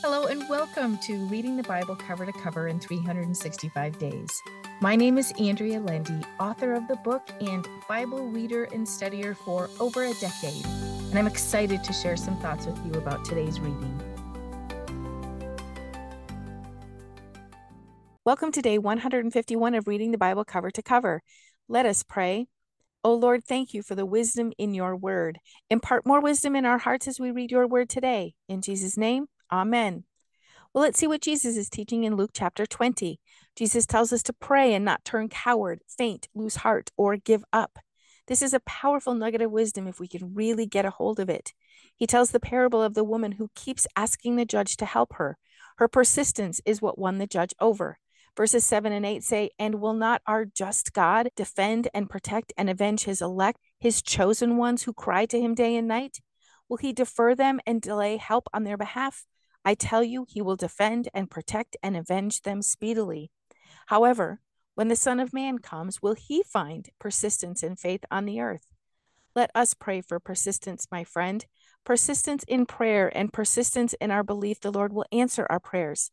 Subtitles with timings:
[0.00, 4.42] Hello, and welcome to Reading the Bible Cover to Cover in 365 Days.
[4.80, 9.68] My name is Andrea Lendy, author of the book and Bible reader and studier for
[9.80, 14.00] over a decade, and I'm excited to share some thoughts with you about today's reading.
[18.24, 21.22] Welcome to day 151 of Reading the Bible Cover to Cover.
[21.68, 22.46] Let us pray.
[23.02, 25.40] O Lord, thank you for the wisdom in your word.
[25.70, 28.34] Impart more wisdom in our hearts as we read your word today.
[28.48, 30.04] In Jesus' name, Amen.
[30.74, 33.18] Well, let's see what Jesus is teaching in Luke chapter 20.
[33.56, 37.78] Jesus tells us to pray and not turn coward, faint, lose heart, or give up.
[38.26, 41.30] This is a powerful nugget of wisdom if we can really get a hold of
[41.30, 41.54] it.
[41.96, 45.38] He tells the parable of the woman who keeps asking the judge to help her.
[45.78, 47.98] Her persistence is what won the judge over.
[48.36, 52.68] Verses 7 and 8 say, And will not our just God defend and protect and
[52.68, 56.18] avenge his elect, his chosen ones who cry to him day and night?
[56.68, 59.24] Will he defer them and delay help on their behalf?
[59.68, 63.30] I tell you, he will defend and protect and avenge them speedily.
[63.88, 64.40] However,
[64.74, 68.64] when the Son of Man comes, will he find persistence and faith on the earth?
[69.34, 71.44] Let us pray for persistence, my friend.
[71.84, 76.12] Persistence in prayer and persistence in our belief the Lord will answer our prayers.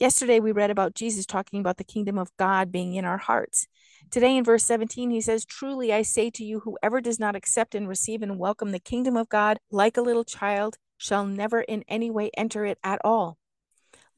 [0.00, 3.68] Yesterday, we read about Jesus talking about the kingdom of God being in our hearts.
[4.10, 7.76] Today, in verse 17, he says, Truly I say to you, whoever does not accept
[7.76, 11.82] and receive and welcome the kingdom of God like a little child shall never in
[11.88, 13.38] any way enter it at all.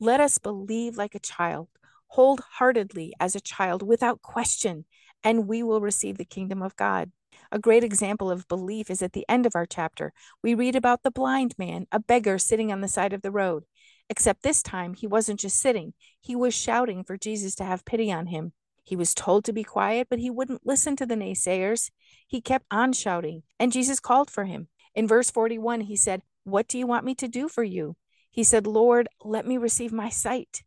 [0.01, 1.69] Let us believe like a child,
[2.09, 4.85] wholeheartedly as a child, without question,
[5.23, 7.13] and we will receive the kingdom of God.
[7.53, 10.13] A great example of belief is at the end of our chapter.
[10.43, 13.63] We read about the blind man, a beggar sitting on the side of the road.
[14.11, 18.11] Except this time, he wasn't just sitting, he was shouting for Jesus to have pity
[18.11, 18.53] on him.
[18.83, 21.91] He was told to be quiet, but he wouldn't listen to the naysayers.
[22.27, 24.67] He kept on shouting, and Jesus called for him.
[24.97, 27.97] In verse 41, he said, what do you want me to do for you?
[28.31, 30.63] He said, Lord, let me receive my sight.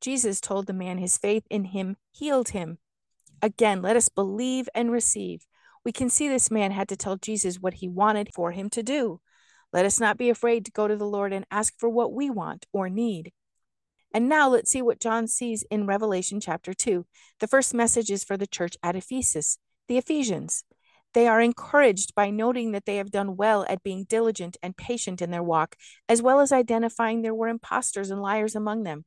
[0.00, 2.78] Jesus told the man his faith in him healed him.
[3.40, 5.46] Again, let us believe and receive.
[5.84, 8.82] We can see this man had to tell Jesus what he wanted for him to
[8.82, 9.20] do.
[9.72, 12.30] Let us not be afraid to go to the Lord and ask for what we
[12.30, 13.32] want or need.
[14.12, 17.04] And now let's see what John sees in Revelation chapter 2.
[17.40, 20.64] The first message is for the church at Ephesus, the Ephesians.
[21.14, 25.22] They are encouraged by noting that they have done well at being diligent and patient
[25.22, 25.76] in their walk,
[26.08, 29.04] as well as identifying there were impostors and liars among them.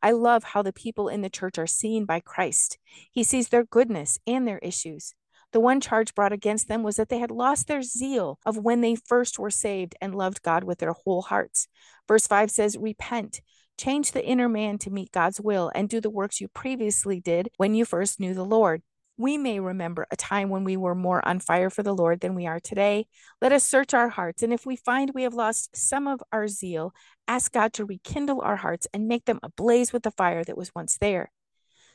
[0.00, 2.78] I love how the people in the church are seen by Christ.
[3.10, 5.14] He sees their goodness and their issues.
[5.52, 8.80] The one charge brought against them was that they had lost their zeal of when
[8.80, 11.66] they first were saved and loved God with their whole hearts.
[12.06, 13.40] Verse 5 says, Repent,
[13.76, 17.48] change the inner man to meet God's will, and do the works you previously did
[17.56, 18.82] when you first knew the Lord
[19.16, 22.34] we may remember a time when we were more on fire for the Lord than
[22.34, 23.06] we are today.
[23.40, 26.48] Let us search our hearts, and if we find we have lost some of our
[26.48, 26.92] zeal,
[27.26, 30.74] ask God to rekindle our hearts and make them ablaze with the fire that was
[30.74, 31.30] once there.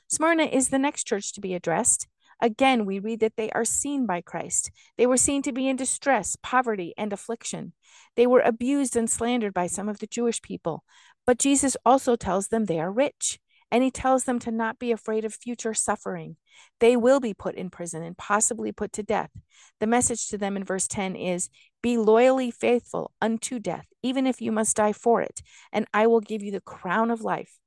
[0.07, 2.07] Smyrna is the next church to be addressed.
[2.41, 4.71] Again, we read that they are seen by Christ.
[4.97, 7.73] They were seen to be in distress, poverty, and affliction.
[8.15, 10.83] They were abused and slandered by some of the Jewish people.
[11.27, 13.39] But Jesus also tells them they are rich
[13.71, 16.35] and he tells them to not be afraid of future suffering.
[16.79, 19.31] They will be put in prison and possibly put to death.
[19.79, 21.49] The message to them in verse 10 is
[21.81, 26.21] Be loyally faithful unto death, even if you must die for it, and I will
[26.21, 27.57] give you the crown of life.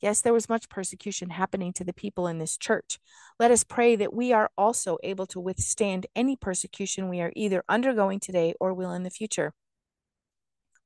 [0.00, 2.98] Yes, there was much persecution happening to the people in this church.
[3.38, 7.64] Let us pray that we are also able to withstand any persecution we are either
[7.68, 9.54] undergoing today or will in the future.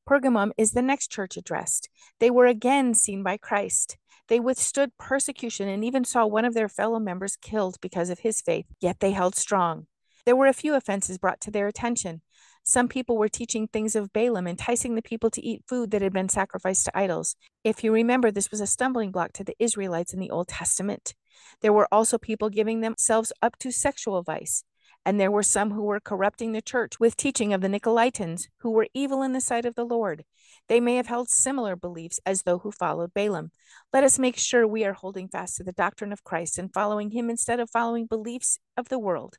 [0.09, 1.89] Pergamum is the next church addressed.
[2.21, 3.99] They were again seen by Christ.
[4.29, 8.41] They withstood persecution and even saw one of their fellow members killed because of his
[8.41, 9.87] faith, yet they held strong.
[10.27, 12.21] There were a few offenses brought to their attention.
[12.63, 16.13] Some people were teaching things of Balaam, enticing the people to eat food that had
[16.13, 17.35] been sacrificed to idols.
[17.65, 21.15] If you remember, this was a stumbling block to the Israelites in the Old Testament.
[21.63, 24.65] There were also people giving themselves up to sexual vice.
[25.05, 28.71] And there were some who were corrupting the church with teaching of the Nicolaitans, who
[28.71, 30.25] were evil in the sight of the Lord.
[30.69, 33.51] They may have held similar beliefs as those who followed Balaam.
[33.93, 37.11] Let us make sure we are holding fast to the doctrine of Christ and following
[37.11, 39.39] him instead of following beliefs of the world.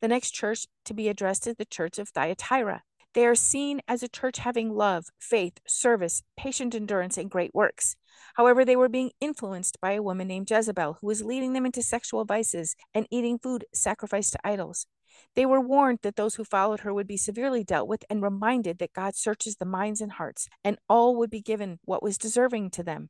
[0.00, 2.82] The next church to be addressed is the church of Thyatira.
[3.16, 7.96] They are seen as a church having love, faith, service, patient endurance, and great works.
[8.34, 11.80] However, they were being influenced by a woman named Jezebel, who was leading them into
[11.80, 14.86] sexual vices and eating food sacrificed to idols.
[15.34, 18.80] They were warned that those who followed her would be severely dealt with and reminded
[18.80, 22.68] that God searches the minds and hearts, and all would be given what was deserving
[22.72, 23.08] to them.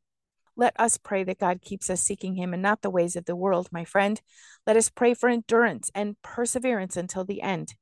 [0.55, 3.35] Let us pray that God keeps us seeking Him and not the ways of the
[3.35, 4.21] world, my friend.
[4.69, 7.75] Let us pray for endurance and perseverance until the end.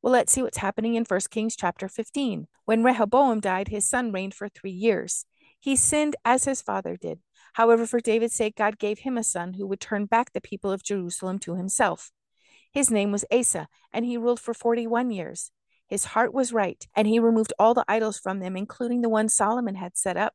[0.00, 2.46] Well, let's see what's happening in 1 Kings chapter 15.
[2.64, 5.24] When Rehoboam died, his son reigned for three years.
[5.58, 7.18] He sinned as his father did.
[7.54, 10.70] However, for David's sake, God gave him a son who would turn back the people
[10.70, 12.12] of Jerusalem to himself.
[12.72, 15.50] His name was Asa, and he ruled for 41 years.
[15.88, 19.28] His heart was right, and he removed all the idols from them, including the one
[19.28, 20.34] Solomon had set up.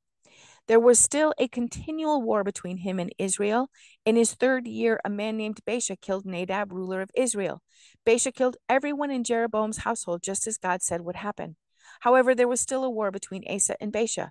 [0.67, 3.69] There was still a continual war between him and Israel.
[4.05, 7.61] In his third year, a man named Baasha killed Nadab, ruler of Israel.
[8.05, 11.57] Baasha killed everyone in Jeroboam's household, just as God said would happen.
[11.99, 14.29] However, there was still a war between Asa and Baasha.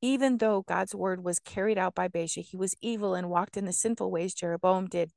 [0.00, 3.64] Even though God's word was carried out by Baasha, he was evil and walked in
[3.64, 5.12] the sinful ways Jeroboam did.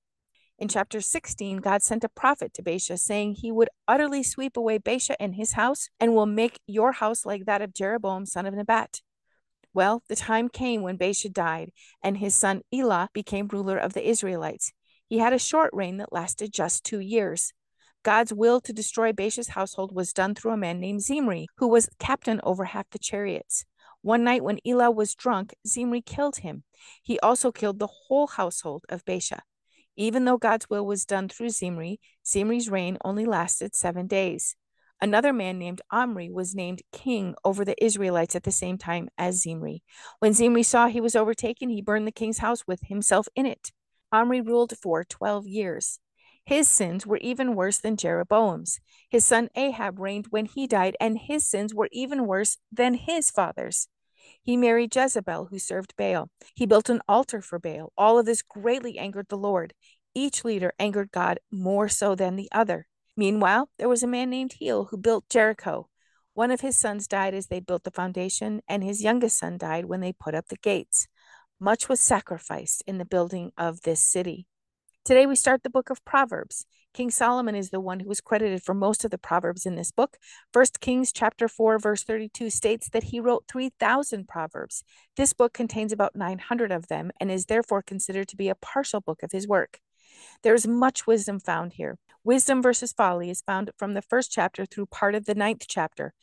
[0.60, 4.78] In chapter 16, God sent a prophet to Baasha, saying he would utterly sweep away
[4.78, 8.54] Baasha and his house and will make your house like that of Jeroboam, son of
[8.54, 9.02] Nebat.
[9.74, 11.72] Well, the time came when Baasha died,
[12.04, 14.74] and his son Elah became ruler of the Israelites.
[15.08, 17.54] He had a short reign that lasted just two years.
[18.04, 21.90] God's will to destroy Baasha's household was done through a man named Zimri, who was
[22.00, 23.66] captain over half the chariots.
[24.02, 26.64] One night when Elah was drunk, Zimri killed him.
[27.04, 29.42] He also killed the whole household of Baasha.
[29.96, 34.56] Even though God's will was done through Zimri, Zimri's reign only lasted seven days.
[35.02, 39.42] Another man named Omri was named king over the Israelites at the same time as
[39.42, 39.82] Zimri.
[40.20, 43.72] When Zimri saw he was overtaken, he burned the king's house with himself in it.
[44.12, 46.00] Omri ruled for 12 years.
[46.46, 48.80] His sins were even worse than Jeroboam's.
[49.10, 53.32] His son Ahab reigned when he died, and his sins were even worse than his
[53.32, 53.88] father's.
[54.44, 56.30] He married Jezebel, who served Baal.
[56.56, 57.92] He built an altar for Baal.
[57.98, 59.74] All of this greatly angered the Lord.
[60.14, 62.88] Each leader angered God more so than the other.
[63.18, 65.90] Meanwhile, there was a man named Hiel who built Jericho.
[66.34, 69.86] One of his sons died as they built the foundation, and his youngest son died
[69.86, 71.08] when they put up the gates.
[71.60, 74.48] Much was sacrificed in the building of this city.
[75.04, 76.66] Today we start the book of Proverbs.
[76.94, 79.92] King Solomon is the one who is credited for most of the proverbs in this
[79.92, 80.18] book.
[80.54, 84.84] First Kings chapter 4 verse 32 states that he wrote 3000 proverbs.
[85.18, 89.02] This book contains about 900 of them and is therefore considered to be a partial
[89.02, 89.80] book of his work.
[90.44, 91.98] There is much wisdom found here.
[92.24, 96.14] Wisdom versus folly is found from the first chapter through part of the ninth chapter.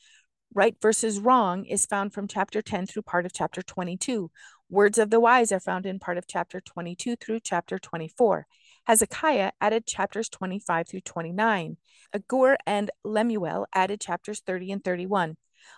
[0.54, 4.30] Right versus wrong is found from chapter 10 through part of chapter 22.
[4.70, 8.46] Words of the wise are found in part of chapter 22 through chapter 24.
[8.86, 11.76] Hezekiah added chapters 25 through 29.
[12.14, 15.36] Agur and Lemuel added chapters 30 and 31.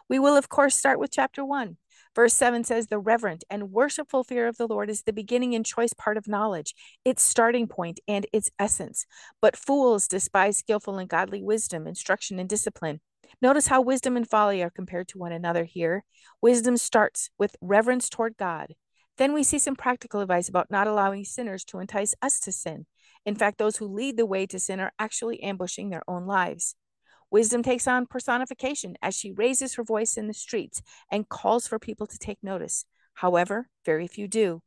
[0.09, 1.77] We will, of course, start with chapter 1.
[2.15, 5.65] Verse 7 says, The reverent and worshipful fear of the Lord is the beginning and
[5.65, 6.75] choice part of knowledge,
[7.05, 9.07] its starting point and its essence.
[9.41, 13.01] But fools despise skillful and godly wisdom, instruction, and discipline.
[13.41, 16.05] Notice how wisdom and folly are compared to one another here.
[16.43, 18.75] Wisdom starts with reverence toward God.
[19.17, 22.87] Then we see some practical advice about not allowing sinners to entice us to sin.
[23.25, 26.75] In fact, those who lead the way to sin are actually ambushing their own lives.
[27.31, 31.79] Wisdom takes on personification as she raises her voice in the streets and calls for
[31.79, 32.85] people to take notice.
[33.15, 34.63] However, very few do.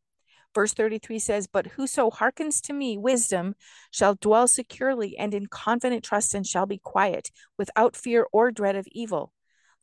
[0.55, 3.55] Verse 33 says, But whoso hearkens to me, wisdom,
[3.91, 8.75] shall dwell securely and in confident trust and shall be quiet, without fear or dread
[8.75, 9.33] of evil.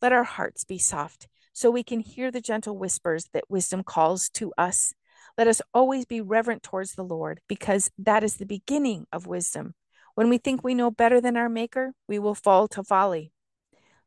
[0.00, 4.28] Let our hearts be soft, so we can hear the gentle whispers that wisdom calls
[4.30, 4.94] to us.
[5.36, 9.74] Let us always be reverent towards the Lord, because that is the beginning of wisdom.
[10.14, 13.32] When we think we know better than our Maker, we will fall to folly.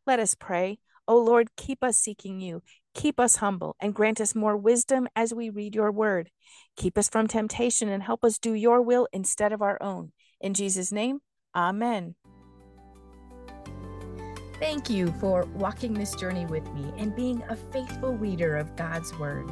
[0.05, 0.79] Let us pray.
[1.07, 2.61] O Lord, keep us seeking you.
[2.93, 6.29] Keep us humble and grant us more wisdom as we read your word.
[6.77, 10.11] Keep us from temptation and help us do your will instead of our own.
[10.39, 11.19] In Jesus' name,
[11.55, 12.15] amen.
[14.59, 19.13] Thank you for walking this journey with me and being a faithful reader of God's
[19.17, 19.51] word.